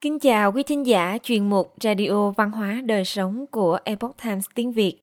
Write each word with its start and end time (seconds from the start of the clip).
Kính 0.00 0.18
chào 0.18 0.52
quý 0.52 0.62
thính 0.62 0.86
giả 0.86 1.18
chuyên 1.22 1.50
mục 1.50 1.74
Radio 1.80 2.30
Văn 2.30 2.50
hóa 2.50 2.82
Đời 2.84 3.04
Sống 3.04 3.46
của 3.50 3.78
Epoch 3.84 4.16
Times 4.24 4.46
tiếng 4.54 4.72
Việt. 4.72 5.00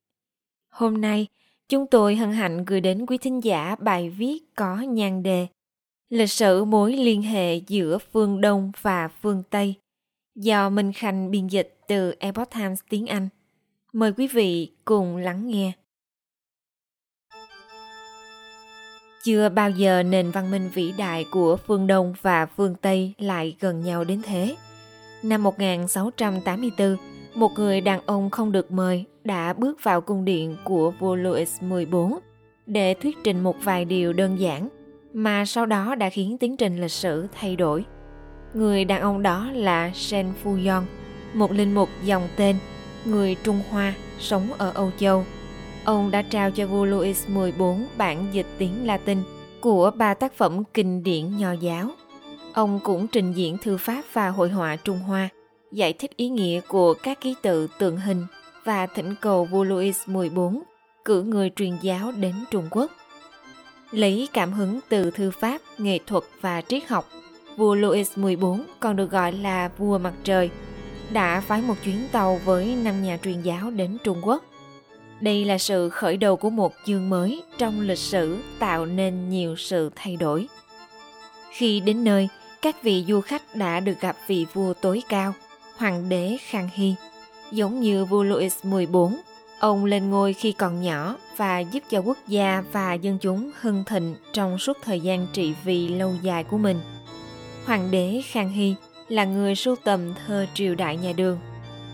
Hôm 0.69 1.01
nay, 1.01 1.27
chúng 1.69 1.87
tôi 1.87 2.15
hân 2.15 2.31
hạnh 2.31 2.65
gửi 2.65 2.81
đến 2.81 3.05
quý 3.05 3.17
thính 3.17 3.43
giả 3.43 3.75
bài 3.79 4.09
viết 4.09 4.39
có 4.55 4.77
nhan 4.77 5.23
đề 5.23 5.47
Lịch 6.09 6.31
sử 6.31 6.65
mối 6.65 6.93
liên 6.93 7.21
hệ 7.21 7.55
giữa 7.55 7.97
phương 7.97 8.41
Đông 8.41 8.71
và 8.81 9.07
phương 9.21 9.43
Tây 9.49 9.75
do 10.35 10.69
Minh 10.69 10.93
Khanh 10.93 11.31
biên 11.31 11.47
dịch 11.47 11.79
từ 11.87 12.15
Epoch 12.19 12.49
Times 12.49 12.79
tiếng 12.89 13.07
Anh. 13.07 13.29
Mời 13.93 14.13
quý 14.17 14.27
vị 14.27 14.71
cùng 14.85 15.17
lắng 15.17 15.47
nghe. 15.47 15.71
Chưa 19.23 19.49
bao 19.49 19.69
giờ 19.69 20.03
nền 20.03 20.31
văn 20.31 20.51
minh 20.51 20.69
vĩ 20.73 20.93
đại 20.97 21.25
của 21.31 21.57
phương 21.57 21.87
Đông 21.87 22.13
và 22.21 22.45
phương 22.45 22.75
Tây 22.81 23.13
lại 23.17 23.55
gần 23.59 23.81
nhau 23.81 24.03
đến 24.03 24.21
thế. 24.25 24.55
Năm 25.25 25.43
1684, 25.43 26.97
một 27.35 27.51
người 27.55 27.81
đàn 27.81 27.99
ông 28.05 28.29
không 28.29 28.51
được 28.51 28.71
mời 28.71 29.05
đã 29.23 29.53
bước 29.53 29.83
vào 29.83 30.01
cung 30.01 30.25
điện 30.25 30.57
của 30.63 30.91
vua 30.99 31.15
Louis 31.15 31.59
XIV 31.59 31.95
để 32.65 32.93
thuyết 32.93 33.17
trình 33.23 33.39
một 33.39 33.55
vài 33.63 33.85
điều 33.85 34.13
đơn 34.13 34.39
giản 34.39 34.69
mà 35.13 35.45
sau 35.45 35.65
đó 35.65 35.95
đã 35.95 36.09
khiến 36.09 36.37
tiến 36.37 36.57
trình 36.57 36.81
lịch 36.81 36.91
sử 36.91 37.27
thay 37.33 37.55
đổi. 37.55 37.85
Người 38.53 38.85
đàn 38.85 39.01
ông 39.01 39.23
đó 39.23 39.49
là 39.53 39.91
Shen 39.93 40.33
Fuyon, 40.43 40.81
một 41.33 41.51
linh 41.51 41.75
mục 41.75 41.89
dòng 42.03 42.27
tên, 42.35 42.55
người 43.05 43.35
Trung 43.43 43.61
Hoa, 43.69 43.93
sống 44.19 44.47
ở 44.57 44.71
Âu 44.73 44.91
Châu. 44.97 45.25
Ông 45.85 46.11
đã 46.11 46.21
trao 46.21 46.51
cho 46.51 46.67
vua 46.67 46.85
Louis 46.85 47.25
XIV 47.27 47.63
bản 47.97 48.25
dịch 48.31 48.47
tiếng 48.57 48.87
Latin 48.87 49.17
của 49.61 49.91
ba 49.95 50.13
tác 50.13 50.33
phẩm 50.33 50.63
kinh 50.73 51.03
điển 51.03 51.37
nho 51.37 51.51
giáo. 51.51 51.89
Ông 52.55 52.79
cũng 52.83 53.07
trình 53.07 53.33
diễn 53.33 53.57
thư 53.57 53.77
pháp 53.77 54.01
và 54.13 54.29
hội 54.29 54.49
họa 54.49 54.75
Trung 54.75 54.99
Hoa, 54.99 55.29
giải 55.71 55.93
thích 55.93 56.17
ý 56.17 56.29
nghĩa 56.29 56.61
của 56.67 56.93
các 56.93 57.21
ký 57.21 57.35
tự 57.41 57.67
tượng 57.79 57.97
hình 57.97 58.25
và 58.63 58.87
thỉnh 58.87 59.15
cầu 59.21 59.45
vua 59.45 59.63
Louis 59.63 59.97
XIV 60.05 60.39
cử 61.05 61.23
người 61.23 61.51
truyền 61.55 61.77
giáo 61.81 62.11
đến 62.11 62.33
Trung 62.51 62.67
Quốc. 62.71 62.91
Lấy 63.91 64.27
cảm 64.33 64.53
hứng 64.53 64.79
từ 64.89 65.11
thư 65.11 65.31
pháp, 65.31 65.61
nghệ 65.77 65.99
thuật 66.07 66.23
và 66.41 66.61
triết 66.61 66.87
học, 66.87 67.09
vua 67.57 67.75
Louis 67.75 68.11
XIV 68.11 68.45
còn 68.79 68.95
được 68.95 69.11
gọi 69.11 69.31
là 69.31 69.69
vua 69.77 69.97
mặt 69.97 70.13
trời, 70.23 70.49
đã 71.13 71.41
phái 71.41 71.61
một 71.61 71.75
chuyến 71.83 72.07
tàu 72.11 72.39
với 72.45 72.75
năm 72.83 73.03
nhà 73.03 73.17
truyền 73.23 73.41
giáo 73.41 73.71
đến 73.71 73.97
Trung 74.03 74.21
Quốc. 74.21 74.43
Đây 75.21 75.45
là 75.45 75.57
sự 75.57 75.89
khởi 75.89 76.17
đầu 76.17 76.35
của 76.35 76.49
một 76.49 76.73
chương 76.85 77.09
mới 77.09 77.43
trong 77.57 77.81
lịch 77.81 77.99
sử 77.99 78.37
tạo 78.59 78.85
nên 78.85 79.29
nhiều 79.29 79.55
sự 79.55 79.89
thay 79.95 80.15
đổi. 80.15 80.47
Khi 81.51 81.79
đến 81.79 82.03
nơi, 82.03 82.27
các 82.65 82.83
vị 82.83 83.05
du 83.07 83.21
khách 83.21 83.55
đã 83.55 83.79
được 83.79 83.99
gặp 83.99 84.15
vị 84.27 84.45
vua 84.53 84.73
tối 84.73 85.03
cao, 85.09 85.33
hoàng 85.77 86.09
đế 86.09 86.37
Khang 86.41 86.69
Hy. 86.73 86.95
Giống 87.51 87.79
như 87.79 88.05
vua 88.05 88.23
Louis 88.23 88.53
XIV, 88.63 88.95
ông 89.59 89.85
lên 89.85 90.09
ngôi 90.09 90.33
khi 90.33 90.51
còn 90.51 90.81
nhỏ 90.81 91.15
và 91.37 91.59
giúp 91.59 91.83
cho 91.89 91.99
quốc 91.99 92.17
gia 92.27 92.63
và 92.71 92.93
dân 92.93 93.17
chúng 93.21 93.51
hưng 93.61 93.83
thịnh 93.83 94.15
trong 94.33 94.57
suốt 94.57 94.77
thời 94.83 94.99
gian 94.99 95.27
trị 95.33 95.53
vì 95.63 95.87
lâu 95.87 96.13
dài 96.21 96.43
của 96.43 96.57
mình. 96.57 96.79
Hoàng 97.65 97.91
đế 97.91 98.21
Khang 98.25 98.49
Hy 98.49 98.75
là 99.07 99.25
người 99.25 99.55
sưu 99.55 99.75
tầm 99.75 100.13
thơ 100.27 100.45
triều 100.53 100.75
đại 100.75 100.97
nhà 100.97 101.11
Đường, 101.11 101.39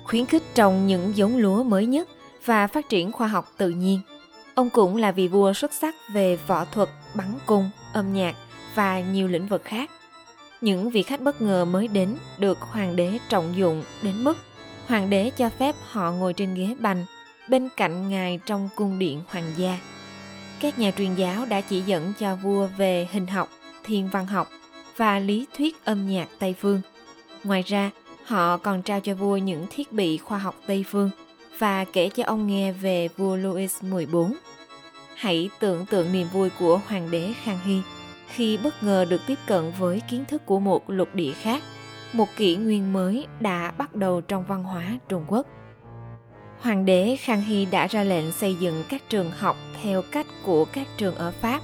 khuyến 0.04 0.26
khích 0.26 0.44
trồng 0.56 0.88
những 0.88 1.12
giống 1.16 1.38
lúa 1.38 1.64
mới 1.64 1.86
nhất 1.86 2.10
và 2.46 2.68
phát 2.68 2.90
triển 2.90 3.12
khoa 3.12 3.28
học 3.28 3.52
tự 3.58 3.70
nhiên. 3.70 4.00
Ông 4.56 4.70
cũng 4.70 4.98
là 4.98 5.12
vị 5.12 5.28
vua 5.28 5.54
xuất 5.54 5.74
sắc 5.74 5.96
về 6.14 6.38
võ 6.48 6.66
thuật, 6.66 6.90
bắn 7.16 7.34
cung, 7.46 7.70
âm 7.94 8.14
nhạc 8.14 8.36
và 8.76 9.00
nhiều 9.00 9.28
lĩnh 9.28 9.48
vực 9.48 9.62
khác. 9.64 9.92
Những 10.62 10.90
vị 10.90 11.04
khách 11.04 11.22
bất 11.22 11.42
ngờ 11.42 11.66
mới 11.66 11.88
đến 11.88 12.16
được 12.38 12.62
hoàng 12.62 12.96
đế 12.96 13.18
trọng 13.30 13.58
dụng 13.58 13.84
đến 14.02 14.24
mức 14.24 14.38
hoàng 14.88 15.10
đế 15.10 15.32
cho 15.38 15.50
phép 15.50 15.76
họ 15.84 16.12
ngồi 16.12 16.34
trên 16.34 16.54
ghế 16.54 16.76
bành 16.80 17.06
bên 17.50 17.70
cạnh 17.78 18.10
ngài 18.10 18.40
trong 18.46 18.70
cung 18.76 19.00
điện 19.00 19.22
hoàng 19.28 19.52
gia. 19.58 19.78
Các 20.60 20.80
nhà 20.80 20.92
truyền 20.92 21.16
giáo 21.16 21.46
đã 21.46 21.62
chỉ 21.62 21.82
dẫn 21.82 22.14
cho 22.20 22.36
vua 22.36 22.68
về 22.78 23.08
hình 23.12 23.28
học, 23.28 23.50
thiên 23.84 24.10
văn 24.10 24.28
học 24.28 24.50
và 24.98 25.20
lý 25.20 25.46
thuyết 25.58 25.86
âm 25.86 26.10
nhạc 26.10 26.28
Tây 26.40 26.56
phương. 26.60 26.82
Ngoài 27.44 27.62
ra, 27.62 27.92
họ 28.26 28.58
còn 28.58 28.82
trao 28.82 29.00
cho 29.00 29.16
vua 29.16 29.38
những 29.38 29.68
thiết 29.70 29.92
bị 29.92 30.18
khoa 30.18 30.38
học 30.38 30.56
Tây 30.68 30.86
phương 30.88 31.10
và 31.60 31.86
kể 31.94 32.10
cho 32.10 32.24
ông 32.24 32.48
nghe 32.48 32.72
về 32.72 33.08
vua 33.18 33.36
Louis 33.36 33.76
XIV. 33.82 34.16
Hãy 35.16 35.50
tưởng 35.60 35.86
tượng 35.86 36.12
niềm 36.12 36.28
vui 36.34 36.50
của 36.60 36.82
hoàng 36.88 37.12
đế 37.12 37.34
Khang 37.44 37.60
Hy 37.66 37.82
khi 38.32 38.58
bất 38.58 38.84
ngờ 38.84 39.06
được 39.10 39.22
tiếp 39.28 39.40
cận 39.48 39.72
với 39.80 40.02
kiến 40.10 40.26
thức 40.28 40.46
của 40.46 40.60
một 40.60 40.90
lục 40.90 41.16
địa 41.16 41.32
khác, 41.32 41.64
một 42.14 42.28
kỷ 42.36 42.56
nguyên 42.56 42.94
mới 42.94 43.28
đã 43.40 43.72
bắt 43.78 43.96
đầu 43.96 44.22
trong 44.22 44.44
văn 44.48 44.64
hóa 44.64 45.00
Trung 45.10 45.26
Quốc. 45.28 45.48
Hoàng 46.60 46.86
đế 46.86 47.18
Khang 47.20 47.42
Hy 47.42 47.66
đã 47.66 47.88
ra 47.88 48.04
lệnh 48.04 48.32
xây 48.32 48.56
dựng 48.56 48.84
các 48.90 49.02
trường 49.10 49.32
học 49.32 49.58
theo 49.84 50.02
cách 50.12 50.28
của 50.44 50.66
các 50.66 50.88
trường 50.98 51.16
ở 51.16 51.32
Pháp, 51.32 51.62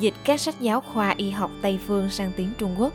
dịch 0.00 0.14
các 0.24 0.40
sách 0.40 0.60
giáo 0.60 0.80
khoa 0.80 1.14
y 1.16 1.30
học 1.30 1.50
Tây 1.62 1.78
phương 1.86 2.10
sang 2.10 2.32
tiếng 2.36 2.50
Trung 2.58 2.74
Quốc 2.78 2.92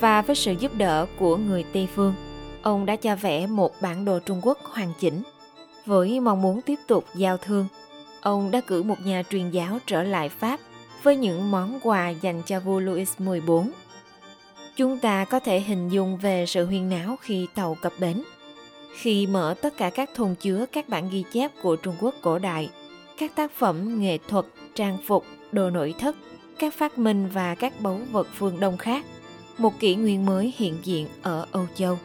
và 0.00 0.22
với 0.22 0.36
sự 0.36 0.54
giúp 0.58 0.74
đỡ 0.74 1.06
của 1.18 1.36
người 1.36 1.64
Tây 1.72 1.88
phương, 1.94 2.14
ông 2.62 2.86
đã 2.86 2.96
cho 2.96 3.16
vẽ 3.16 3.46
một 3.46 3.72
bản 3.80 4.04
đồ 4.04 4.18
Trung 4.18 4.40
Quốc 4.42 4.58
hoàn 4.62 4.92
chỉnh. 5.00 5.22
Với 5.86 6.20
mong 6.20 6.42
muốn 6.42 6.62
tiếp 6.62 6.78
tục 6.86 7.04
giao 7.14 7.36
thương, 7.36 7.66
ông 8.20 8.50
đã 8.50 8.60
cử 8.60 8.82
một 8.82 8.96
nhà 9.04 9.22
truyền 9.30 9.50
giáo 9.50 9.78
trở 9.86 10.02
lại 10.02 10.28
Pháp 10.28 10.60
với 11.02 11.16
những 11.16 11.50
món 11.50 11.80
quà 11.82 12.08
dành 12.08 12.42
cho 12.46 12.60
vua 12.60 12.80
Louis 12.80 13.12
XIV. 13.18 13.50
Chúng 14.76 14.98
ta 14.98 15.24
có 15.24 15.40
thể 15.40 15.60
hình 15.60 15.88
dung 15.88 16.16
về 16.16 16.46
sự 16.46 16.66
huyên 16.66 16.88
náo 16.88 17.16
khi 17.20 17.46
tàu 17.54 17.74
cập 17.74 17.92
bến. 18.00 18.22
Khi 18.96 19.26
mở 19.26 19.54
tất 19.62 19.76
cả 19.76 19.90
các 19.90 20.10
thùng 20.14 20.34
chứa 20.34 20.66
các 20.72 20.88
bản 20.88 21.08
ghi 21.10 21.24
chép 21.32 21.50
của 21.62 21.76
Trung 21.76 21.94
Quốc 22.00 22.14
cổ 22.22 22.38
đại, 22.38 22.70
các 23.18 23.36
tác 23.36 23.52
phẩm 23.52 24.00
nghệ 24.00 24.18
thuật, 24.28 24.44
trang 24.74 24.98
phục, 25.06 25.24
đồ 25.52 25.70
nội 25.70 25.94
thất, 25.98 26.16
các 26.58 26.74
phát 26.74 26.98
minh 26.98 27.28
và 27.28 27.54
các 27.54 27.80
báu 27.80 28.00
vật 28.12 28.28
phương 28.34 28.60
Đông 28.60 28.76
khác, 28.78 29.04
một 29.58 29.80
kỷ 29.80 29.94
nguyên 29.94 30.26
mới 30.26 30.52
hiện 30.56 30.78
diện 30.82 31.06
ở 31.22 31.46
Âu 31.52 31.66
Châu. 31.74 31.98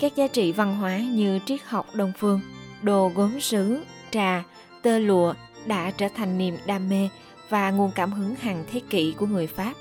Các 0.00 0.16
giá 0.16 0.26
trị 0.26 0.52
văn 0.52 0.76
hóa 0.76 0.98
như 0.98 1.38
triết 1.46 1.60
học 1.64 1.86
Đông 1.94 2.12
phương, 2.18 2.40
đồ 2.82 3.10
gốm 3.14 3.40
sứ, 3.40 3.82
trà, 4.10 4.44
tơ 4.82 4.98
lụa 4.98 5.34
đã 5.66 5.90
trở 5.90 6.08
thành 6.16 6.38
niềm 6.38 6.56
đam 6.66 6.88
mê 6.88 7.08
và 7.48 7.70
nguồn 7.70 7.90
cảm 7.94 8.12
hứng 8.12 8.34
hàng 8.34 8.64
thế 8.72 8.80
kỷ 8.90 9.14
của 9.18 9.26
người 9.26 9.46
Pháp. 9.46 9.72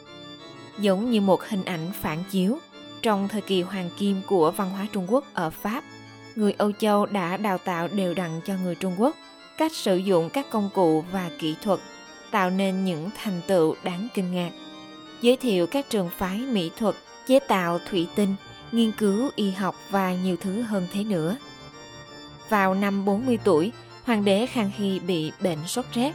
Giống 0.80 1.12
như 1.12 1.22
một 1.22 1.44
hình 1.44 1.66
ảnh 1.66 1.92
phản 2.02 2.24
chiếu, 2.32 2.58
trong 3.02 3.28
thời 3.28 3.42
kỳ 3.42 3.62
hoàng 3.62 3.90
kim 3.98 4.22
của 4.28 4.52
văn 4.52 4.70
hóa 4.70 4.88
Trung 4.92 5.06
Quốc 5.10 5.26
ở 5.34 5.50
Pháp, 5.50 5.84
người 6.36 6.54
Âu 6.58 6.72
Châu 6.72 7.06
đã 7.06 7.38
đào 7.38 7.58
tạo 7.58 7.88
đều 7.88 8.14
đặn 8.14 8.42
cho 8.46 8.54
người 8.64 8.76
Trung 8.76 8.96
Quốc 8.98 9.16
cách 9.58 9.72
sử 9.72 9.98
dụng 9.98 10.30
các 10.30 10.50
công 10.50 10.70
cụ 10.74 11.04
và 11.12 11.30
kỹ 11.40 11.56
thuật, 11.62 11.80
tạo 12.32 12.50
nên 12.50 12.86
những 12.86 13.10
thành 13.24 13.42
tựu 13.48 13.76
đáng 13.84 14.08
kinh 14.14 14.32
ngạc. 14.32 14.52
Giới 15.22 15.38
thiệu 15.38 15.68
các 15.68 15.90
trường 15.90 16.10
phái 16.18 16.38
mỹ 16.38 16.72
thuật, 16.78 16.96
chế 17.28 17.40
tạo 17.40 17.80
thủy 17.90 18.08
tinh, 18.16 18.36
nghiên 18.72 18.92
cứu 18.92 19.30
y 19.36 19.52
học 19.52 19.76
và 19.90 20.14
nhiều 20.14 20.36
thứ 20.42 20.62
hơn 20.62 20.88
thế 20.94 21.04
nữa. 21.04 21.38
Vào 22.50 22.74
năm 22.74 23.06
40 23.06 23.38
tuổi, 23.44 23.72
hoàng 24.04 24.26
đế 24.26 24.46
Khang 24.46 24.72
Hy 24.76 25.00
bị 25.00 25.32
bệnh 25.42 25.68
sốt 25.68 25.86
rét 25.94 26.14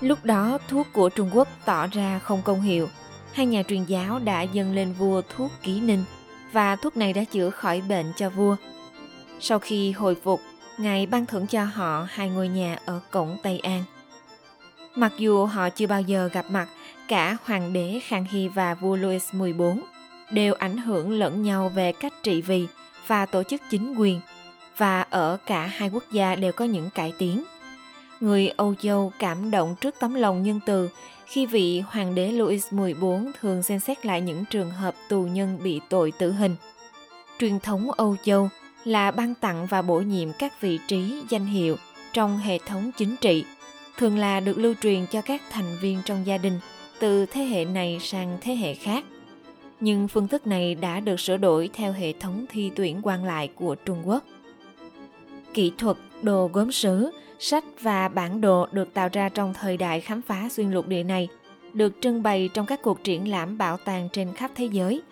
Lúc 0.00 0.24
đó 0.24 0.58
thuốc 0.68 0.86
của 0.92 1.08
Trung 1.08 1.30
Quốc 1.32 1.48
tỏ 1.64 1.86
ra 1.86 2.18
không 2.18 2.42
công 2.44 2.60
hiệu. 2.60 2.88
Hai 3.32 3.46
nhà 3.46 3.62
truyền 3.62 3.84
giáo 3.84 4.18
đã 4.18 4.42
dâng 4.42 4.74
lên 4.74 4.92
vua 4.92 5.22
thuốc 5.36 5.50
ký 5.62 5.80
ninh 5.80 6.04
và 6.52 6.76
thuốc 6.76 6.96
này 6.96 7.12
đã 7.12 7.24
chữa 7.24 7.50
khỏi 7.50 7.82
bệnh 7.88 8.12
cho 8.16 8.30
vua. 8.30 8.56
Sau 9.40 9.58
khi 9.58 9.92
hồi 9.92 10.14
phục, 10.14 10.40
Ngài 10.78 11.06
ban 11.06 11.26
thưởng 11.26 11.46
cho 11.46 11.64
họ 11.64 12.06
hai 12.08 12.28
ngôi 12.28 12.48
nhà 12.48 12.78
ở 12.84 13.00
cổng 13.10 13.36
Tây 13.42 13.58
An. 13.58 13.84
Mặc 14.94 15.12
dù 15.18 15.46
họ 15.46 15.70
chưa 15.70 15.86
bao 15.86 16.00
giờ 16.00 16.28
gặp 16.32 16.46
mặt, 16.50 16.68
cả 17.08 17.36
hoàng 17.44 17.72
đế 17.72 18.00
Khang 18.04 18.26
Hy 18.30 18.48
và 18.48 18.74
vua 18.74 18.96
Louis 18.96 19.24
XIV 19.32 19.62
đều 20.30 20.54
ảnh 20.54 20.76
hưởng 20.76 21.10
lẫn 21.10 21.42
nhau 21.42 21.68
về 21.68 21.92
cách 21.92 22.12
trị 22.22 22.42
vì 22.42 22.66
và 23.06 23.26
tổ 23.26 23.42
chức 23.42 23.62
chính 23.70 23.94
quyền, 23.94 24.20
và 24.76 25.02
ở 25.10 25.36
cả 25.46 25.66
hai 25.66 25.88
quốc 25.88 26.04
gia 26.12 26.34
đều 26.34 26.52
có 26.52 26.64
những 26.64 26.90
cải 26.90 27.12
tiến. 27.18 27.44
Người 28.24 28.48
Âu 28.56 28.74
Châu 28.74 29.12
cảm 29.18 29.50
động 29.50 29.74
trước 29.80 29.94
tấm 30.00 30.14
lòng 30.14 30.42
nhân 30.42 30.60
từ 30.66 30.88
khi 31.26 31.46
vị 31.46 31.80
hoàng 31.80 32.14
đế 32.14 32.32
Louis 32.32 32.66
XIV 32.70 33.04
thường 33.40 33.62
xem 33.62 33.80
xét 33.80 34.06
lại 34.06 34.20
những 34.20 34.44
trường 34.50 34.70
hợp 34.70 34.94
tù 35.08 35.22
nhân 35.22 35.58
bị 35.62 35.80
tội 35.88 36.12
tử 36.18 36.32
hình. 36.32 36.56
Truyền 37.38 37.60
thống 37.60 37.90
Âu 37.90 38.16
Châu 38.24 38.48
là 38.84 39.10
ban 39.10 39.34
tặng 39.34 39.66
và 39.66 39.82
bổ 39.82 40.00
nhiệm 40.00 40.28
các 40.38 40.60
vị 40.60 40.78
trí 40.88 41.22
danh 41.28 41.46
hiệu 41.46 41.76
trong 42.12 42.38
hệ 42.38 42.58
thống 42.58 42.90
chính 42.96 43.16
trị, 43.16 43.44
thường 43.98 44.18
là 44.18 44.40
được 44.40 44.58
lưu 44.58 44.74
truyền 44.82 45.06
cho 45.06 45.22
các 45.22 45.42
thành 45.50 45.76
viên 45.80 45.98
trong 46.04 46.26
gia 46.26 46.38
đình 46.38 46.60
từ 46.98 47.26
thế 47.26 47.44
hệ 47.44 47.64
này 47.64 47.98
sang 48.02 48.38
thế 48.40 48.54
hệ 48.54 48.74
khác. 48.74 49.04
Nhưng 49.80 50.08
phương 50.08 50.28
thức 50.28 50.46
này 50.46 50.74
đã 50.74 51.00
được 51.00 51.20
sửa 51.20 51.36
đổi 51.36 51.70
theo 51.72 51.92
hệ 51.92 52.12
thống 52.12 52.46
thi 52.48 52.70
tuyển 52.76 53.00
quan 53.02 53.24
lại 53.24 53.50
của 53.54 53.74
Trung 53.74 54.02
Quốc. 54.04 54.24
Kỹ 55.54 55.72
thuật 55.78 55.96
đồ 56.24 56.50
gốm 56.52 56.72
sứ 56.72 57.10
Sách 57.38 57.64
và 57.80 58.08
bản 58.08 58.40
đồ 58.40 58.66
được 58.72 58.94
tạo 58.94 59.08
ra 59.12 59.28
trong 59.28 59.54
thời 59.54 59.76
đại 59.76 60.00
khám 60.00 60.22
phá 60.22 60.48
xuyên 60.50 60.70
lục 60.70 60.88
địa 60.88 61.02
này, 61.02 61.28
được 61.72 61.92
trưng 62.00 62.22
bày 62.22 62.50
trong 62.54 62.66
các 62.66 62.82
cuộc 62.82 63.04
triển 63.04 63.30
lãm 63.30 63.58
bảo 63.58 63.76
tàng 63.76 64.08
trên 64.12 64.34
khắp 64.34 64.50
thế 64.54 64.64
giới. 64.64 65.02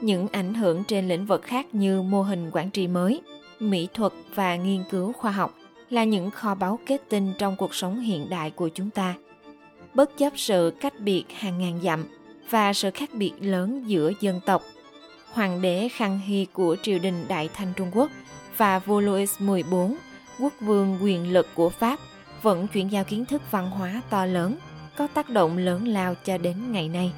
những 0.00 0.28
ảnh 0.32 0.54
hưởng 0.54 0.84
trên 0.84 1.08
lĩnh 1.08 1.26
vực 1.26 1.42
khác 1.42 1.74
như 1.74 2.02
mô 2.02 2.22
hình 2.22 2.50
quản 2.52 2.70
trị 2.70 2.86
mới, 2.86 3.20
mỹ 3.60 3.88
thuật 3.94 4.12
và 4.34 4.56
nghiên 4.56 4.84
cứu 4.90 5.12
khoa 5.12 5.30
học 5.30 5.54
là 5.90 6.04
những 6.04 6.30
kho 6.30 6.54
báu 6.54 6.78
kết 6.86 7.02
tinh 7.08 7.32
trong 7.38 7.56
cuộc 7.56 7.74
sống 7.74 8.00
hiện 8.00 8.28
đại 8.28 8.50
của 8.50 8.68
chúng 8.68 8.90
ta. 8.90 9.14
Bất 9.94 10.18
chấp 10.18 10.32
sự 10.36 10.72
cách 10.80 11.00
biệt 11.00 11.24
hàng 11.34 11.58
ngàn 11.58 11.80
dặm 11.82 12.04
và 12.50 12.72
sự 12.72 12.90
khác 12.90 13.10
biệt 13.12 13.32
lớn 13.40 13.84
giữa 13.86 14.12
dân 14.20 14.40
tộc, 14.46 14.62
hoàng 15.32 15.62
đế 15.62 15.88
Khang 15.92 16.18
Hy 16.18 16.46
của 16.52 16.76
triều 16.82 16.98
đình 16.98 17.24
Đại 17.28 17.48
Thanh 17.54 17.72
Trung 17.76 17.90
Quốc 17.94 18.10
và 18.56 18.78
vua 18.78 19.00
Louis 19.00 19.38
XIV, 19.38 19.74
quốc 20.38 20.52
vương 20.60 20.98
quyền 21.02 21.32
lực 21.32 21.46
của 21.54 21.68
Pháp, 21.68 21.98
vẫn 22.42 22.68
chuyển 22.68 22.92
giao 22.92 23.04
kiến 23.04 23.26
thức 23.26 23.42
văn 23.50 23.70
hóa 23.70 24.02
to 24.10 24.26
lớn, 24.26 24.56
có 24.96 25.06
tác 25.06 25.28
động 25.30 25.56
lớn 25.56 25.88
lao 25.88 26.14
cho 26.24 26.38
đến 26.38 26.72
ngày 26.72 26.88
nay. 26.88 27.12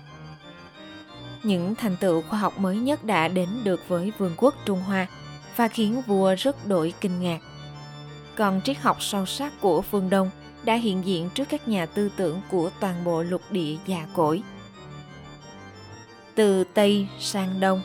Những 1.43 1.75
thành 1.75 1.97
tựu 1.97 2.23
khoa 2.23 2.39
học 2.39 2.59
mới 2.59 2.77
nhất 2.77 3.05
đã 3.05 3.29
đến 3.29 3.49
được 3.65 3.89
với 3.89 4.13
vương 4.19 4.35
quốc 4.37 4.55
Trung 4.67 4.81
Hoa 4.81 5.07
và 5.57 5.69
khiến 5.69 6.03
vua 6.07 6.35
rất 6.39 6.67
đổi 6.67 6.95
kinh 7.01 7.21
ngạc. 7.21 7.39
Còn 8.37 8.61
triết 8.65 8.79
học 8.79 9.03
sâu 9.03 9.27
sắc 9.27 9.61
của 9.61 9.83
phương 9.83 10.11
Đông 10.11 10.31
đã 10.65 10.75
hiện 10.75 11.07
diện 11.07 11.31
trước 11.35 11.49
các 11.49 11.69
nhà 11.69 11.87
tư 11.87 12.11
tưởng 12.17 12.41
của 12.51 12.71
toàn 12.81 13.05
bộ 13.05 13.23
lục 13.23 13.43
địa 13.51 13.77
già 13.87 14.07
cỗi. 14.15 14.43
Từ 16.35 16.65
Tây 16.65 17.09
sang 17.19 17.61
Đông 17.61 17.83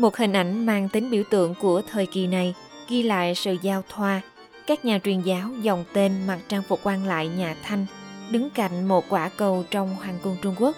một 0.00 0.16
hình 0.16 0.32
ảnh 0.32 0.66
mang 0.66 0.88
tính 0.88 1.10
biểu 1.10 1.22
tượng 1.30 1.54
của 1.54 1.82
thời 1.82 2.06
kỳ 2.06 2.26
này 2.26 2.54
ghi 2.88 3.02
lại 3.02 3.34
sự 3.34 3.56
giao 3.62 3.82
thoa. 3.88 4.20
Các 4.66 4.84
nhà 4.84 4.98
truyền 5.04 5.20
giáo 5.20 5.50
dòng 5.62 5.84
tên 5.92 6.26
mặc 6.26 6.38
trang 6.48 6.62
phục 6.62 6.80
quan 6.82 7.06
lại 7.06 7.28
nhà 7.28 7.56
Thanh 7.62 7.86
đứng 8.30 8.50
cạnh 8.50 8.88
một 8.88 9.04
quả 9.08 9.30
cầu 9.36 9.64
trong 9.70 9.94
hoàng 9.94 10.18
cung 10.22 10.36
Trung 10.42 10.54
Quốc, 10.58 10.76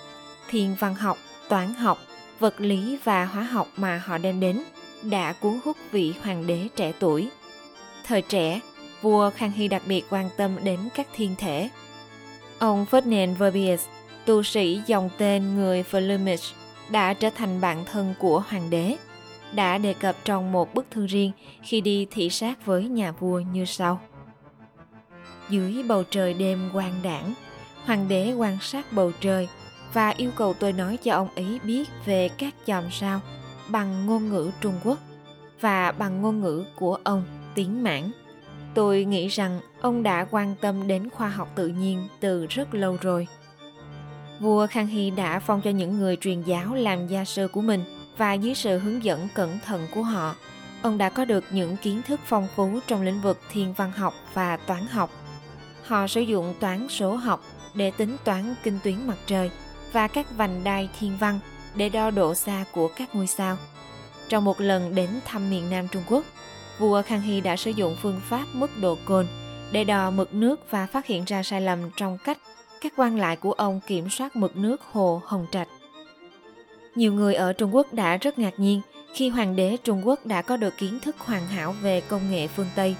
thiên 0.50 0.76
văn 0.80 0.94
học, 0.94 1.18
toán 1.48 1.74
học, 1.74 1.98
vật 2.38 2.60
lý 2.60 2.98
và 3.04 3.24
hóa 3.24 3.42
học 3.42 3.68
mà 3.76 4.02
họ 4.04 4.18
đem 4.18 4.40
đến 4.40 4.62
đã 5.02 5.32
cuốn 5.32 5.58
hút 5.64 5.76
vị 5.92 6.14
hoàng 6.22 6.46
đế 6.46 6.68
trẻ 6.76 6.92
tuổi. 6.98 7.28
Thời 8.06 8.22
trẻ, 8.22 8.60
vua 9.02 9.30
Khang 9.30 9.52
Hy 9.52 9.68
đặc 9.68 9.82
biệt 9.86 10.04
quan 10.10 10.28
tâm 10.36 10.56
đến 10.62 10.78
các 10.94 11.06
thiên 11.14 11.34
thể. 11.38 11.68
Ông 12.58 12.86
Ferdinand 12.90 13.34
Verbius, 13.34 13.86
tu 14.26 14.42
sĩ 14.42 14.80
dòng 14.86 15.10
tên 15.18 15.54
người 15.54 15.84
Flemish, 15.90 16.52
đã 16.90 17.14
trở 17.14 17.30
thành 17.30 17.60
bạn 17.60 17.84
thân 17.92 18.14
của 18.18 18.42
hoàng 18.48 18.70
đế, 18.70 18.96
đã 19.54 19.78
đề 19.78 19.94
cập 19.94 20.16
trong 20.24 20.52
một 20.52 20.74
bức 20.74 20.86
thư 20.90 21.06
riêng 21.06 21.32
khi 21.62 21.80
đi 21.80 22.06
thị 22.10 22.30
sát 22.30 22.66
với 22.66 22.88
nhà 22.88 23.12
vua 23.12 23.40
như 23.40 23.64
sau. 23.64 24.00
Dưới 25.50 25.82
bầu 25.88 26.02
trời 26.10 26.34
đêm 26.34 26.70
quang 26.72 26.94
đảng, 27.02 27.34
hoàng 27.84 28.08
đế 28.08 28.32
quan 28.32 28.58
sát 28.60 28.92
bầu 28.92 29.12
trời 29.20 29.48
và 29.92 30.08
yêu 30.08 30.30
cầu 30.36 30.54
tôi 30.54 30.72
nói 30.72 30.96
cho 30.96 31.12
ông 31.14 31.28
ấy 31.34 31.60
biết 31.64 31.88
về 32.04 32.28
các 32.28 32.54
chòm 32.66 32.84
sao 32.90 33.20
bằng 33.68 34.06
ngôn 34.06 34.28
ngữ 34.28 34.50
Trung 34.60 34.74
Quốc 34.84 34.98
và 35.60 35.92
bằng 35.92 36.22
ngôn 36.22 36.40
ngữ 36.40 36.64
của 36.76 36.98
ông 37.04 37.24
tiếng 37.54 37.82
mãn. 37.82 38.10
Tôi 38.74 39.04
nghĩ 39.04 39.28
rằng 39.28 39.60
ông 39.80 40.02
đã 40.02 40.26
quan 40.30 40.54
tâm 40.60 40.88
đến 40.88 41.10
khoa 41.10 41.28
học 41.28 41.48
tự 41.54 41.68
nhiên 41.68 42.08
từ 42.20 42.46
rất 42.46 42.74
lâu 42.74 42.96
rồi. 43.00 43.26
Vua 44.40 44.66
Khang 44.66 44.86
Hy 44.86 45.10
đã 45.10 45.40
phong 45.40 45.60
cho 45.60 45.70
những 45.70 45.98
người 45.98 46.16
truyền 46.16 46.42
giáo 46.42 46.74
làm 46.74 47.06
gia 47.06 47.24
sư 47.24 47.48
của 47.48 47.60
mình 47.60 47.84
và 48.16 48.32
dưới 48.32 48.54
sự 48.54 48.78
hướng 48.78 49.04
dẫn 49.04 49.28
cẩn 49.34 49.58
thận 49.64 49.86
của 49.94 50.02
họ, 50.02 50.34
ông 50.82 50.98
đã 50.98 51.08
có 51.08 51.24
được 51.24 51.44
những 51.50 51.76
kiến 51.76 52.02
thức 52.02 52.20
phong 52.26 52.48
phú 52.56 52.78
trong 52.86 53.02
lĩnh 53.02 53.20
vực 53.20 53.40
thiên 53.50 53.72
văn 53.72 53.92
học 53.92 54.14
và 54.34 54.56
toán 54.56 54.86
học. 54.86 55.10
Họ 55.86 56.06
sử 56.06 56.20
dụng 56.20 56.54
toán 56.60 56.88
số 56.88 57.14
học 57.14 57.44
để 57.74 57.90
tính 57.90 58.16
toán 58.24 58.54
kinh 58.62 58.78
tuyến 58.84 59.06
mặt 59.06 59.18
trời 59.26 59.50
và 59.92 60.08
các 60.08 60.26
vành 60.36 60.64
đai 60.64 60.88
thiên 61.00 61.16
văn 61.20 61.40
để 61.74 61.88
đo 61.88 62.10
độ 62.10 62.34
xa 62.34 62.64
của 62.72 62.88
các 62.88 63.14
ngôi 63.14 63.26
sao. 63.26 63.56
Trong 64.28 64.44
một 64.44 64.60
lần 64.60 64.94
đến 64.94 65.08
thăm 65.24 65.50
miền 65.50 65.70
Nam 65.70 65.88
Trung 65.88 66.02
Quốc, 66.08 66.24
vua 66.78 67.02
Khang 67.02 67.20
Hy 67.20 67.40
đã 67.40 67.56
sử 67.56 67.70
dụng 67.70 67.96
phương 68.02 68.20
pháp 68.28 68.44
mức 68.52 68.70
độ 68.80 68.98
cồn 69.04 69.26
để 69.72 69.84
đo 69.84 70.10
mực 70.10 70.34
nước 70.34 70.70
và 70.70 70.86
phát 70.86 71.06
hiện 71.06 71.24
ra 71.24 71.42
sai 71.42 71.60
lầm 71.60 71.78
trong 71.96 72.18
cách 72.18 72.38
các 72.80 72.92
quan 72.96 73.18
lại 73.18 73.36
của 73.36 73.52
ông 73.52 73.80
kiểm 73.86 74.10
soát 74.10 74.36
mực 74.36 74.56
nước 74.56 74.82
hồ 74.92 75.22
Hồng 75.24 75.46
Trạch. 75.52 75.68
Nhiều 76.94 77.12
người 77.12 77.34
ở 77.34 77.52
Trung 77.52 77.74
Quốc 77.74 77.94
đã 77.94 78.16
rất 78.16 78.38
ngạc 78.38 78.54
nhiên 78.56 78.80
khi 79.14 79.28
hoàng 79.28 79.56
đế 79.56 79.76
Trung 79.84 80.06
Quốc 80.06 80.26
đã 80.26 80.42
có 80.42 80.56
được 80.56 80.76
kiến 80.78 80.98
thức 81.00 81.16
hoàn 81.18 81.46
hảo 81.46 81.74
về 81.82 82.00
công 82.00 82.30
nghệ 82.30 82.46
phương 82.46 82.66
Tây. 82.74 82.96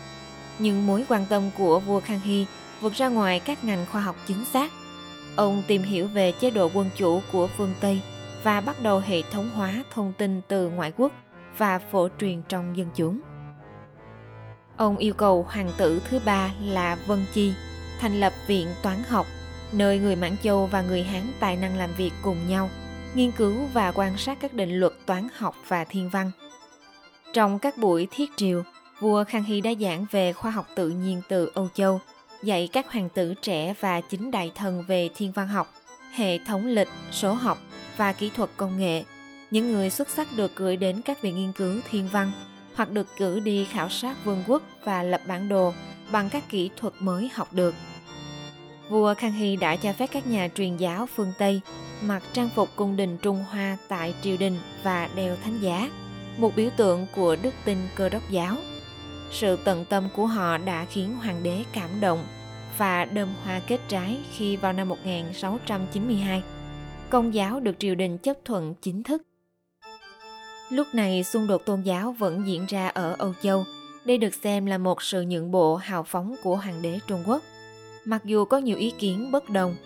Nhưng 0.59 0.87
mối 0.87 1.05
quan 1.09 1.27
tâm 1.29 1.43
của 1.59 1.81
vua 1.81 2.00
Khang 2.00 2.21
Hy 2.21 2.47
vượt 2.81 2.93
ra 2.93 3.09
ngoài 3.09 3.41
các 3.41 3.65
ngành 3.65 3.87
khoa 3.93 4.00
học 4.00 4.17
chính 4.27 4.44
xác. 4.44 4.73
Ông 5.37 5.62
tìm 5.67 5.83
hiểu 5.83 6.06
về 6.06 6.33
chế 6.33 6.50
độ 6.50 6.71
quân 6.75 6.91
chủ 6.97 7.21
của 7.33 7.47
phương 7.47 7.75
Tây 7.81 8.00
và 8.43 8.61
bắt 8.61 8.83
đầu 8.83 8.99
hệ 8.99 9.23
thống 9.23 9.50
hóa 9.55 9.85
thông 9.94 10.12
tin 10.19 10.41
từ 10.49 10.69
ngoại 10.69 10.93
quốc 10.97 11.12
và 11.59 11.79
phổ 11.79 12.09
truyền 12.21 12.43
trong 12.49 12.77
dân 12.77 12.89
chúng. 12.94 13.21
Ông 14.77 14.97
yêu 14.97 15.15
cầu 15.15 15.47
hoàng 15.49 15.71
tử 15.77 16.03
thứ 16.11 16.21
ba 16.25 16.50
là 16.62 16.97
Vân 17.06 17.25
Chi 17.33 17.53
thành 17.99 18.21
lập 18.21 18.33
viện 18.47 18.69
toán 18.83 18.99
học, 19.09 19.27
nơi 19.73 19.99
người 19.99 20.17
Mãn 20.17 20.37
Châu 20.43 20.67
và 20.67 20.83
người 20.83 21.03
Hán 21.03 21.23
tài 21.41 21.56
năng 21.56 21.77
làm 21.77 21.91
việc 21.97 22.12
cùng 22.23 22.37
nhau, 22.49 22.71
nghiên 23.14 23.32
cứu 23.32 23.67
và 23.73 23.93
quan 23.94 24.19
sát 24.19 24.38
các 24.41 24.55
định 24.55 24.81
luật 24.81 24.93
toán 25.06 25.29
học 25.37 25.56
và 25.69 25.85
thiên 25.85 26.09
văn. 26.09 26.31
Trong 27.32 27.59
các 27.59 27.79
buổi 27.79 28.09
thiết 28.11 28.31
triều, 28.37 28.62
vua 29.00 29.25
Khang 29.25 29.44
Hy 29.44 29.61
đã 29.61 29.70
giảng 29.81 30.06
về 30.11 30.32
khoa 30.32 30.50
học 30.50 30.67
tự 30.76 30.88
nhiên 30.88 31.23
từ 31.29 31.50
Âu 31.55 31.69
Châu, 31.75 32.00
dạy 32.43 32.69
các 32.73 32.93
hoàng 32.93 33.09
tử 33.09 33.35
trẻ 33.43 33.75
và 33.81 34.00
chính 34.00 34.31
đại 34.31 34.53
thần 34.55 34.85
về 34.88 35.09
thiên 35.17 35.32
văn 35.32 35.49
học, 35.49 35.75
hệ 36.14 36.38
thống 36.38 36.67
lịch, 36.67 36.88
số 37.12 37.32
học 37.32 37.59
và 37.97 38.12
kỹ 38.12 38.31
thuật 38.37 38.50
công 38.56 38.79
nghệ. 38.79 39.05
Những 39.50 39.73
người 39.73 39.91
xuất 39.91 40.08
sắc 40.08 40.29
được 40.37 40.56
gửi 40.56 40.76
đến 40.76 41.03
các 41.03 41.23
viện 41.23 41.37
nghiên 41.37 41.53
cứu 41.53 41.81
thiên 41.91 42.08
văn 42.12 42.32
hoặc 42.75 42.91
được 42.91 43.06
cử 43.17 43.41
đi 43.41 43.65
khảo 43.65 43.88
sát 43.88 44.25
vương 44.25 44.44
quốc 44.47 44.62
và 44.85 45.03
lập 45.03 45.20
bản 45.26 45.49
đồ 45.49 45.73
bằng 46.12 46.31
các 46.31 46.49
kỹ 46.49 46.70
thuật 46.76 46.94
mới 46.99 47.31
học 47.35 47.53
được. 47.53 47.75
Vua 48.88 49.15
Khang 49.15 49.32
Hy 49.32 49.56
đã 49.56 49.76
cho 49.76 49.93
phép 49.93 50.06
các 50.12 50.26
nhà 50.26 50.49
truyền 50.55 50.76
giáo 50.76 51.06
phương 51.06 51.32
Tây 51.38 51.61
mặc 52.02 52.22
trang 52.32 52.49
phục 52.54 52.69
cung 52.76 52.96
đình 52.96 53.19
Trung 53.19 53.44
Hoa 53.50 53.76
tại 53.88 54.14
triều 54.22 54.37
đình 54.37 54.58
và 54.82 55.08
đeo 55.16 55.37
thánh 55.37 55.58
giá, 55.60 55.90
một 56.37 56.56
biểu 56.56 56.70
tượng 56.76 57.06
của 57.14 57.37
đức 57.43 57.54
tin 57.64 57.78
cơ 57.94 58.08
đốc 58.08 58.31
giáo. 58.31 58.56
Sự 59.31 59.56
tận 59.64 59.84
tâm 59.84 60.08
của 60.16 60.26
họ 60.26 60.58
đã 60.58 60.84
khiến 60.84 61.16
hoàng 61.16 61.43
đế 61.43 61.64
cảm 61.72 61.90
động 62.00 62.26
và 62.78 63.04
đơm 63.04 63.28
hoa 63.44 63.60
kết 63.66 63.81
trái 63.88 64.19
khi 64.32 64.56
vào 64.56 64.72
năm 64.72 64.88
1692, 64.88 66.43
công 67.10 67.34
giáo 67.34 67.60
được 67.60 67.79
triều 67.79 67.94
đình 67.94 68.19
chấp 68.19 68.36
thuận 68.44 68.74
chính 68.82 69.03
thức. 69.03 69.22
Lúc 70.70 70.86
này 70.93 71.24
xung 71.24 71.46
đột 71.46 71.67
tôn 71.67 71.82
giáo 71.82 72.12
vẫn 72.12 72.46
diễn 72.46 72.67
ra 72.67 72.88
ở 72.88 73.17
Âu 73.19 73.34
Châu. 73.43 73.65
Đây 74.05 74.19
được 74.19 74.34
xem 74.34 74.67
là 74.67 74.79
một 74.79 75.03
sự 75.03 75.22
nhượng 75.22 75.50
bộ 75.50 75.77
hào 75.77 76.03
phóng 76.03 76.36
của 76.43 76.56
hoàng 76.56 76.82
đế 76.82 76.98
Trung 77.06 77.22
Quốc. 77.27 77.43
Mặc 78.05 78.24
dù 78.24 78.44
có 78.44 78.58
nhiều 78.58 78.77
ý 78.77 78.91
kiến 78.91 79.31
bất 79.32 79.50
đồng, 79.50 79.77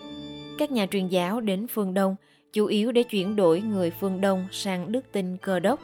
các 0.57 0.71
nhà 0.71 0.85
truyền 0.85 1.07
giáo 1.07 1.41
đến 1.41 1.67
phương 1.67 1.93
Đông 1.93 2.15
chủ 2.53 2.65
yếu 2.65 2.91
để 2.91 3.03
chuyển 3.03 3.35
đổi 3.35 3.61
người 3.61 3.91
phương 3.91 4.21
Đông 4.21 4.47
sang 4.51 4.91
đức 4.91 5.11
tin 5.11 5.37
cơ 5.37 5.59
đốc. 5.59 5.79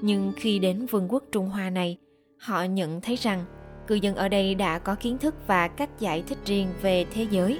Nhưng 0.00 0.32
khi 0.36 0.58
đến 0.58 0.86
vương 0.86 1.12
quốc 1.12 1.24
Trung 1.32 1.48
Hoa 1.48 1.70
này, 1.70 1.98
họ 2.38 2.62
nhận 2.62 3.00
thấy 3.00 3.16
rằng 3.16 3.44
cư 3.86 3.94
dân 3.94 4.14
ở 4.14 4.28
đây 4.28 4.54
đã 4.54 4.78
có 4.78 4.94
kiến 4.94 5.18
thức 5.18 5.34
và 5.46 5.68
cách 5.68 5.90
giải 6.00 6.22
thích 6.26 6.38
riêng 6.44 6.68
về 6.82 7.04
thế 7.04 7.26
giới, 7.30 7.58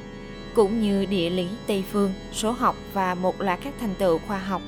cũng 0.54 0.80
như 0.80 1.06
địa 1.06 1.30
lý 1.30 1.46
Tây 1.66 1.84
phương, 1.92 2.12
số 2.32 2.50
học 2.50 2.76
và 2.92 3.14
một 3.14 3.40
loạt 3.40 3.58
các 3.62 3.74
thành 3.80 3.94
tựu 3.98 4.18
khoa 4.18 4.38
học. 4.38 4.62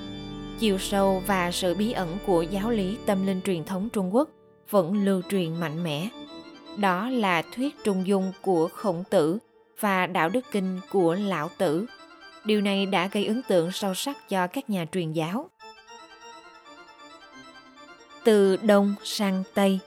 Chiều 0.59 0.79
sâu 0.79 1.23
và 1.27 1.51
sự 1.51 1.75
bí 1.75 1.93
ẩn 1.93 2.17
của 2.27 2.43
giáo 2.43 2.71
lý 2.71 2.97
tâm 3.07 3.27
linh 3.27 3.41
truyền 3.43 3.65
thống 3.65 3.89
Trung 3.93 4.15
Quốc 4.15 4.29
vẫn 4.71 5.05
lưu 5.05 5.23
truyền 5.31 5.61
mạnh 5.61 5.83
mẽ. 5.83 6.09
Đó 6.79 7.09
là 7.11 7.43
thuyết 7.55 7.75
trung 7.85 8.07
dung 8.07 8.33
của 8.43 8.69
khổng 8.69 9.05
tử 9.11 9.39
và 9.81 10.07
đạo 10.07 10.29
đức 10.29 10.41
kinh 10.53 10.81
của 10.91 11.15
lão 11.15 11.51
tử. 11.59 11.87
Điều 12.45 12.61
này 12.61 12.87
đã 12.87 13.09
gây 13.13 13.27
ấn 13.27 13.43
tượng 13.49 13.73
sâu 13.73 13.95
sắc 13.95 14.29
cho 14.29 14.47
các 14.47 14.71
nhà 14.71 14.87
truyền 14.93 15.13
giáo. 15.13 15.51
Từ 18.25 18.57
Đông 18.57 18.95
sang 19.05 19.43
Tây 19.55 19.79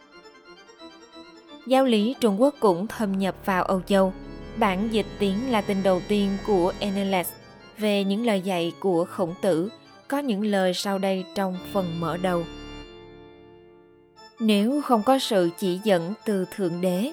Giáo 1.67 1.85
lý 1.85 2.15
Trung 2.19 2.41
Quốc 2.41 2.55
cũng 2.59 2.87
thâm 2.87 3.19
nhập 3.19 3.35
vào 3.45 3.63
Âu 3.63 3.81
Châu. 3.81 4.13
Bản 4.57 4.89
dịch 4.91 5.05
tiếng 5.19 5.51
Latin 5.51 5.83
đầu 5.83 6.01
tiên 6.07 6.37
của 6.47 6.73
Enelas 6.79 7.29
về 7.77 8.03
những 8.03 8.25
lời 8.25 8.41
dạy 8.41 8.73
của 8.79 9.05
khổng 9.05 9.33
tử 9.41 9.69
có 10.07 10.19
những 10.19 10.45
lời 10.45 10.73
sau 10.73 10.97
đây 10.97 11.25
trong 11.35 11.57
phần 11.73 11.99
mở 11.99 12.17
đầu. 12.17 12.43
Nếu 14.39 14.81
không 14.81 15.03
có 15.03 15.19
sự 15.19 15.49
chỉ 15.57 15.79
dẫn 15.83 16.13
từ 16.25 16.45
Thượng 16.55 16.81
Đế, 16.81 17.11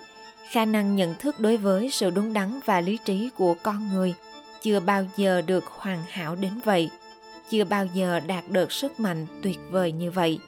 khả 0.50 0.64
năng 0.64 0.97
nhận 0.97 1.14
thức 1.14 1.40
đối 1.40 1.57
với 1.57 1.90
sự 1.90 2.11
đúng 2.11 2.33
đắn 2.33 2.61
và 2.64 2.80
lý 2.80 2.99
trí 3.04 3.30
của 3.37 3.54
con 3.62 3.88
người 3.95 4.14
chưa 4.62 4.80
bao 4.80 5.04
giờ 5.16 5.42
được 5.42 5.64
hoàn 5.66 6.02
hảo 6.09 6.37
đến 6.37 6.52
vậy, 6.64 6.90
chưa 7.50 7.64
bao 7.64 7.87
giờ 7.87 8.21
đạt 8.21 8.45
được 8.49 8.73
sức 8.73 9.00
mạnh 9.00 9.26
tuyệt 9.42 9.59
vời 9.71 9.92
như 9.92 10.11
vậy. 10.11 10.38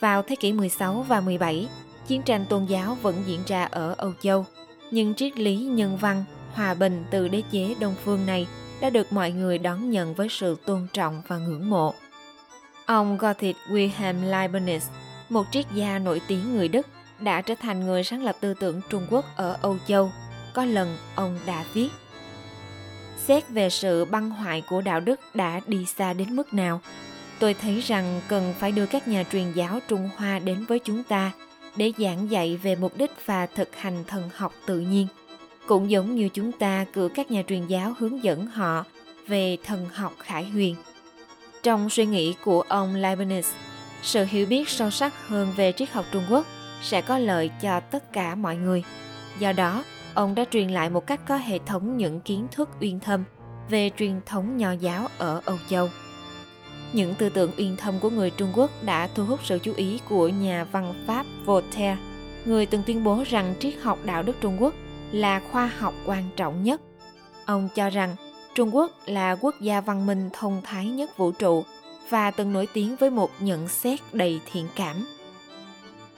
Vào 0.00 0.22
thế 0.22 0.36
kỷ 0.36 0.52
16 0.52 1.04
và 1.08 1.20
17, 1.20 1.68
chiến 2.06 2.22
tranh 2.22 2.44
tôn 2.48 2.64
giáo 2.64 2.96
vẫn 3.02 3.22
diễn 3.26 3.40
ra 3.46 3.64
ở 3.64 3.94
Âu 3.98 4.12
Châu, 4.22 4.46
nhưng 4.90 5.14
triết 5.14 5.38
lý 5.38 5.56
nhân 5.56 5.96
văn, 5.96 6.24
hòa 6.52 6.74
bình 6.74 7.04
từ 7.10 7.28
đế 7.28 7.42
chế 7.50 7.74
Đông 7.80 7.94
phương 8.04 8.26
này 8.26 8.46
đã 8.80 8.90
được 8.90 9.12
mọi 9.12 9.30
người 9.30 9.58
đón 9.58 9.90
nhận 9.90 10.14
với 10.14 10.28
sự 10.30 10.56
tôn 10.66 10.86
trọng 10.92 11.22
và 11.28 11.38
ngưỡng 11.38 11.70
mộ. 11.70 11.94
Ông 12.86 13.18
Gottlieb 13.18 13.56
Wilhelm 13.68 14.30
Leibniz, 14.30 14.80
một 15.28 15.46
triết 15.50 15.66
gia 15.74 15.98
nổi 15.98 16.20
tiếng 16.28 16.56
người 16.56 16.68
Đức, 16.68 16.86
đã 17.22 17.40
trở 17.40 17.54
thành 17.54 17.86
người 17.86 18.04
sáng 18.04 18.22
lập 18.22 18.36
tư 18.40 18.54
tưởng 18.54 18.80
Trung 18.88 19.06
Quốc 19.10 19.24
ở 19.36 19.58
Âu 19.62 19.76
Châu. 19.86 20.12
Có 20.54 20.64
lần 20.64 20.96
ông 21.14 21.38
đã 21.46 21.64
viết 21.74 21.88
Xét 23.26 23.48
về 23.48 23.70
sự 23.70 24.04
băng 24.04 24.30
hoại 24.30 24.62
của 24.68 24.80
đạo 24.80 25.00
đức 25.00 25.20
đã 25.34 25.60
đi 25.66 25.86
xa 25.86 26.12
đến 26.12 26.36
mức 26.36 26.54
nào, 26.54 26.80
tôi 27.38 27.54
thấy 27.54 27.80
rằng 27.80 28.20
cần 28.28 28.54
phải 28.58 28.72
đưa 28.72 28.86
các 28.86 29.08
nhà 29.08 29.24
truyền 29.32 29.52
giáo 29.52 29.78
Trung 29.88 30.10
Hoa 30.16 30.38
đến 30.38 30.64
với 30.64 30.78
chúng 30.78 31.02
ta 31.02 31.32
để 31.76 31.92
giảng 31.98 32.30
dạy 32.30 32.56
về 32.62 32.76
mục 32.76 32.96
đích 32.96 33.10
và 33.26 33.46
thực 33.46 33.76
hành 33.76 34.04
thần 34.06 34.30
học 34.34 34.54
tự 34.66 34.80
nhiên 34.80 35.06
cũng 35.66 35.90
giống 35.90 36.14
như 36.14 36.28
chúng 36.28 36.52
ta 36.52 36.84
cử 36.92 37.08
các 37.14 37.30
nhà 37.30 37.42
truyền 37.48 37.66
giáo 37.66 37.94
hướng 37.98 38.24
dẫn 38.24 38.46
họ 38.46 38.84
về 39.26 39.56
thần 39.64 39.86
học 39.92 40.12
khải 40.18 40.44
huyền 40.44 40.76
trong 41.62 41.90
suy 41.90 42.06
nghĩ 42.06 42.34
của 42.44 42.60
ông 42.60 42.94
leibniz 42.94 43.42
sự 44.02 44.24
hiểu 44.24 44.46
biết 44.46 44.68
sâu 44.68 44.90
sắc 44.90 45.28
hơn 45.28 45.52
về 45.56 45.72
triết 45.72 45.90
học 45.90 46.04
trung 46.12 46.24
quốc 46.30 46.46
sẽ 46.82 47.00
có 47.00 47.18
lợi 47.18 47.50
cho 47.60 47.80
tất 47.80 48.12
cả 48.12 48.34
mọi 48.34 48.56
người 48.56 48.84
do 49.38 49.52
đó 49.52 49.84
ông 50.14 50.34
đã 50.34 50.44
truyền 50.50 50.68
lại 50.68 50.90
một 50.90 51.06
cách 51.06 51.20
có 51.28 51.36
hệ 51.36 51.58
thống 51.66 51.96
những 51.96 52.20
kiến 52.20 52.46
thức 52.50 52.68
uyên 52.80 53.00
thâm 53.00 53.24
về 53.68 53.90
truyền 53.98 54.20
thống 54.26 54.56
nho 54.56 54.72
giáo 54.72 55.08
ở 55.18 55.40
âu 55.44 55.58
châu 55.68 55.88
những 56.92 57.14
tư 57.14 57.28
tưởng 57.28 57.50
uyên 57.56 57.76
thâm 57.76 57.98
của 58.00 58.10
người 58.10 58.30
Trung 58.30 58.48
Quốc 58.54 58.70
đã 58.82 59.08
thu 59.14 59.24
hút 59.24 59.40
sự 59.44 59.58
chú 59.58 59.72
ý 59.76 60.00
của 60.08 60.28
nhà 60.28 60.64
văn 60.64 60.94
Pháp 61.06 61.26
Voltaire, 61.44 61.96
người 62.44 62.66
từng 62.66 62.82
tuyên 62.86 63.04
bố 63.04 63.22
rằng 63.26 63.54
triết 63.60 63.74
học 63.82 63.98
đạo 64.04 64.22
đức 64.22 64.36
Trung 64.40 64.62
Quốc 64.62 64.74
là 65.12 65.40
khoa 65.50 65.66
học 65.78 65.94
quan 66.06 66.28
trọng 66.36 66.62
nhất. 66.62 66.80
Ông 67.46 67.68
cho 67.74 67.90
rằng 67.90 68.16
Trung 68.54 68.74
Quốc 68.74 68.92
là 69.06 69.36
quốc 69.40 69.54
gia 69.60 69.80
văn 69.80 70.06
minh 70.06 70.30
thông 70.32 70.60
thái 70.64 70.86
nhất 70.86 71.16
vũ 71.16 71.30
trụ 71.30 71.64
và 72.10 72.30
từng 72.30 72.52
nổi 72.52 72.68
tiếng 72.74 72.96
với 72.96 73.10
một 73.10 73.30
nhận 73.40 73.68
xét 73.68 74.00
đầy 74.12 74.40
thiện 74.52 74.66
cảm. 74.76 74.96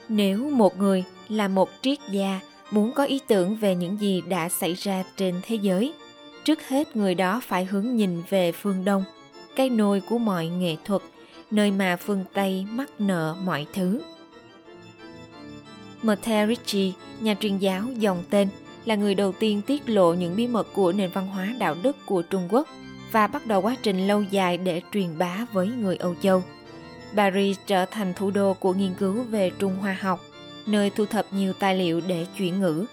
Nếu 0.09 0.49
một 0.49 0.77
người 0.77 1.03
là 1.29 1.47
một 1.47 1.69
triết 1.81 1.99
gia 2.11 2.39
muốn 2.71 2.91
có 2.91 3.03
ý 3.03 3.19
tưởng 3.27 3.55
về 3.55 3.75
những 3.75 3.99
gì 3.99 4.21
đã 4.27 4.49
xảy 4.49 4.73
ra 4.73 5.03
trên 5.17 5.35
thế 5.43 5.55
giới, 5.55 5.93
trước 6.43 6.67
hết 6.67 6.95
người 6.95 7.15
đó 7.15 7.41
phải 7.47 7.65
hướng 7.65 7.95
nhìn 7.95 8.21
về 8.29 8.51
phương 8.51 8.85
Đông– 8.85 9.03
cái 9.55 9.69
nôi 9.69 10.01
của 10.01 10.17
mọi 10.17 10.47
nghệ 10.47 10.75
thuật, 10.85 11.01
nơi 11.51 11.71
mà 11.71 11.95
phương 11.95 12.25
Tây 12.33 12.65
mắc 12.71 12.89
nợ 12.99 13.35
mọi 13.43 13.65
thứ. 13.73 14.01
Ricci, 16.47 16.93
nhà 17.19 17.35
truyền 17.39 17.57
giáo 17.57 17.83
dòng 17.97 18.23
tên, 18.29 18.47
là 18.85 18.95
người 18.95 19.15
đầu 19.15 19.31
tiên 19.31 19.61
tiết 19.61 19.89
lộ 19.89 20.13
những 20.13 20.35
bí 20.35 20.47
mật 20.47 20.67
của 20.73 20.91
nền 20.91 21.09
văn 21.13 21.27
hóa 21.27 21.53
đạo 21.59 21.75
đức 21.83 21.95
của 22.05 22.21
Trung 22.21 22.47
Quốc 22.51 22.67
và 23.11 23.27
bắt 23.27 23.47
đầu 23.47 23.61
quá 23.61 23.75
trình 23.83 24.07
lâu 24.07 24.21
dài 24.21 24.57
để 24.57 24.81
truyền 24.93 25.17
bá 25.17 25.45
với 25.53 25.67
người 25.67 25.97
Âu 25.97 26.15
Châu. 26.21 26.43
Paris 27.15 27.57
trở 27.67 27.85
thành 27.85 28.13
thủ 28.13 28.31
đô 28.31 28.53
của 28.53 28.73
nghiên 28.73 28.93
cứu 28.93 29.23
về 29.23 29.51
Trung 29.59 29.75
Hoa 29.77 29.97
học, 30.01 30.19
nơi 30.65 30.89
thu 30.89 31.05
thập 31.05 31.25
nhiều 31.31 31.53
tài 31.53 31.75
liệu 31.75 32.01
để 32.07 32.25
chuyển 32.37 32.59
ngữ. 32.59 32.85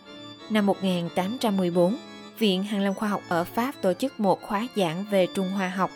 Năm 0.51 0.67
1814, 0.67 1.97
Viện 2.39 2.63
Hàn 2.65 2.85
Lâm 2.85 2.95
Khoa 2.95 3.09
học 3.09 3.23
ở 3.29 3.45
Pháp 3.45 3.75
tổ 3.83 3.93
chức 3.93 4.21
một 4.21 4.43
khóa 4.43 4.67
giảng 4.77 5.05
về 5.11 5.27
Trung 5.35 5.51
Hoa 5.51 5.69
học 5.69 5.91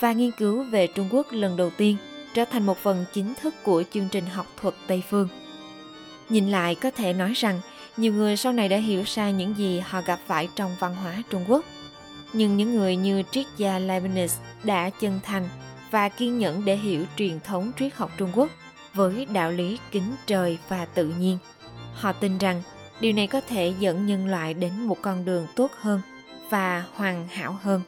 và 0.00 0.12
nghiên 0.12 0.30
cứu 0.30 0.64
về 0.64 0.86
Trung 0.86 1.08
Quốc 1.12 1.26
lần 1.30 1.56
đầu 1.56 1.70
tiên 1.76 1.96
trở 2.34 2.44
thành 2.44 2.66
một 2.66 2.78
phần 2.78 3.04
chính 3.12 3.34
thức 3.34 3.54
của 3.62 3.82
chương 3.92 4.08
trình 4.12 4.26
học 4.26 4.46
thuật 4.60 4.74
Tây 4.86 5.02
Phương. 5.10 5.28
Nhìn 6.28 6.50
lại 6.50 6.74
có 6.74 6.90
thể 6.90 7.12
nói 7.12 7.32
rằng 7.32 7.60
nhiều 7.96 8.12
người 8.12 8.36
sau 8.36 8.52
này 8.52 8.68
đã 8.68 8.76
hiểu 8.76 9.04
sai 9.04 9.32
những 9.32 9.54
gì 9.58 9.80
họ 9.80 10.00
gặp 10.06 10.18
phải 10.26 10.48
trong 10.56 10.70
văn 10.78 10.94
hóa 10.94 11.22
Trung 11.30 11.44
Quốc. 11.48 11.64
Nhưng 12.32 12.56
những 12.56 12.74
người 12.74 12.96
như 12.96 13.22
triết 13.30 13.46
gia 13.56 13.78
Leibniz 13.78 14.28
đã 14.64 14.90
chân 14.90 15.20
thành 15.22 15.48
và 15.90 16.08
kiên 16.08 16.38
nhẫn 16.38 16.64
để 16.64 16.76
hiểu 16.76 17.04
truyền 17.16 17.40
thống 17.40 17.72
triết 17.78 17.94
học 17.94 18.10
Trung 18.16 18.30
Quốc 18.34 18.50
với 18.94 19.26
đạo 19.26 19.50
lý 19.50 19.78
kính 19.90 20.14
trời 20.26 20.58
và 20.68 20.84
tự 20.84 21.14
nhiên. 21.18 21.38
Họ 21.94 22.12
tin 22.12 22.38
rằng 22.38 22.62
điều 23.00 23.12
này 23.12 23.26
có 23.26 23.40
thể 23.40 23.72
dẫn 23.78 24.06
nhân 24.06 24.26
loại 24.26 24.54
đến 24.54 24.72
một 24.80 24.98
con 25.02 25.24
đường 25.24 25.46
tốt 25.56 25.70
hơn 25.80 26.00
và 26.50 26.84
hoàn 26.94 27.28
hảo 27.28 27.58
hơn. 27.62 27.82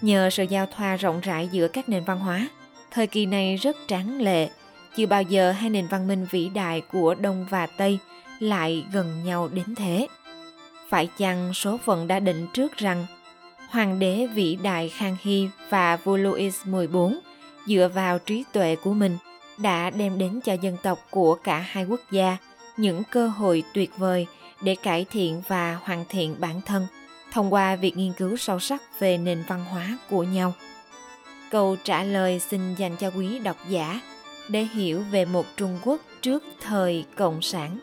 Nhờ 0.00 0.30
sự 0.30 0.44
giao 0.44 0.66
thoa 0.66 0.96
rộng 0.96 1.20
rãi 1.20 1.48
giữa 1.52 1.68
các 1.68 1.88
nền 1.88 2.04
văn 2.04 2.18
hóa, 2.18 2.48
thời 2.90 3.06
kỳ 3.06 3.26
này 3.26 3.56
rất 3.56 3.76
tráng 3.86 4.20
lệ, 4.20 4.50
chưa 4.96 5.06
bao 5.06 5.22
giờ 5.22 5.52
hai 5.52 5.70
nền 5.70 5.86
văn 5.86 6.08
minh 6.08 6.26
vĩ 6.30 6.48
đại 6.48 6.80
của 6.92 7.14
Đông 7.14 7.46
và 7.50 7.66
Tây 7.66 7.98
lại 8.40 8.84
gần 8.92 9.24
nhau 9.24 9.48
đến 9.48 9.74
thế. 9.74 10.06
Phải 10.88 11.08
chăng 11.18 11.54
số 11.54 11.78
phận 11.84 12.06
đã 12.06 12.20
định 12.20 12.46
trước 12.54 12.76
rằng 12.76 13.06
hoàng 13.74 13.98
đế 13.98 14.26
vĩ 14.34 14.58
đại 14.62 14.88
Khang 14.88 15.16
Hy 15.20 15.48
và 15.70 15.96
vua 15.96 16.16
Louis 16.16 16.54
XIV 16.64 16.96
dựa 17.66 17.90
vào 17.94 18.18
trí 18.18 18.44
tuệ 18.52 18.76
của 18.76 18.92
mình 18.92 19.16
đã 19.58 19.90
đem 19.90 20.18
đến 20.18 20.40
cho 20.44 20.52
dân 20.52 20.76
tộc 20.82 20.98
của 21.10 21.34
cả 21.34 21.58
hai 21.58 21.84
quốc 21.84 22.00
gia 22.10 22.36
những 22.76 23.02
cơ 23.10 23.28
hội 23.28 23.62
tuyệt 23.74 23.90
vời 23.98 24.26
để 24.62 24.76
cải 24.82 25.06
thiện 25.10 25.42
và 25.48 25.78
hoàn 25.82 26.04
thiện 26.08 26.36
bản 26.38 26.60
thân– 26.66 26.86
thông 27.34 27.52
qua 27.52 27.76
việc 27.76 27.96
nghiên 27.96 28.12
cứu 28.12 28.36
sâu 28.36 28.60
sắc 28.60 28.82
về 29.00 29.18
nền 29.18 29.42
văn 29.48 29.64
hóa 29.64 29.98
của 30.10 30.22
nhau. 30.22 30.52
Câu 31.50 31.76
trả 31.84 32.04
lời 32.04 32.40
xin 32.40 32.74
dành 32.74 32.96
cho 32.96 33.10
quý 33.10 33.38
độc 33.38 33.56
giả 33.68 34.00
để 34.48 34.64
hiểu 34.64 35.02
về 35.10 35.24
một 35.24 35.46
Trung 35.56 35.78
Quốc 35.84 36.00
trước 36.22 36.44
thời 36.60 37.04
Cộng 37.14 37.42
sản. 37.42 37.78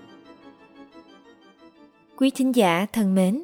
Quý 2.17 2.29
thính 2.29 2.55
giả 2.55 2.85
thân 2.93 3.15
mến, 3.15 3.43